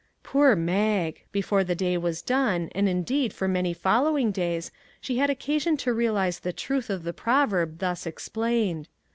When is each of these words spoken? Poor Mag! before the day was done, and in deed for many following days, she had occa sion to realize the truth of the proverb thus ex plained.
Poor 0.23 0.55
Mag! 0.55 1.21
before 1.31 1.63
the 1.63 1.75
day 1.75 1.95
was 1.95 2.23
done, 2.23 2.71
and 2.73 2.89
in 2.89 3.03
deed 3.03 3.31
for 3.33 3.47
many 3.47 3.71
following 3.71 4.31
days, 4.31 4.71
she 4.99 5.19
had 5.19 5.29
occa 5.29 5.61
sion 5.61 5.77
to 5.77 5.93
realize 5.93 6.39
the 6.39 6.51
truth 6.51 6.89
of 6.89 7.03
the 7.03 7.13
proverb 7.13 7.77
thus 7.77 8.07
ex 8.07 8.27
plained. 8.27 8.87